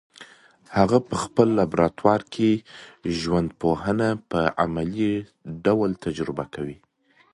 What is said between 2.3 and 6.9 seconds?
کي ژوندپوهنه په عملي ډول تجربه کوي.